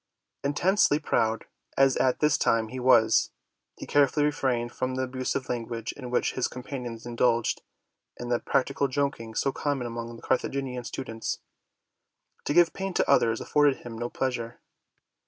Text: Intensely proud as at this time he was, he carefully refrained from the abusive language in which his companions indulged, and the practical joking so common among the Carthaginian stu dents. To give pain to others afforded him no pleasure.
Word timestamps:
Intensely 0.43 0.97
proud 0.97 1.45
as 1.77 1.95
at 1.95 2.21
this 2.21 2.35
time 2.35 2.69
he 2.69 2.79
was, 2.79 3.29
he 3.77 3.85
carefully 3.85 4.25
refrained 4.25 4.71
from 4.71 4.95
the 4.95 5.03
abusive 5.03 5.47
language 5.47 5.91
in 5.91 6.09
which 6.09 6.33
his 6.33 6.47
companions 6.47 7.05
indulged, 7.05 7.61
and 8.17 8.31
the 8.31 8.39
practical 8.39 8.87
joking 8.87 9.35
so 9.35 9.51
common 9.51 9.85
among 9.85 10.15
the 10.15 10.23
Carthaginian 10.23 10.83
stu 10.85 11.03
dents. 11.03 11.37
To 12.45 12.53
give 12.55 12.73
pain 12.73 12.95
to 12.95 13.07
others 13.07 13.41
afforded 13.41 13.83
him 13.85 13.95
no 13.95 14.09
pleasure. 14.09 14.59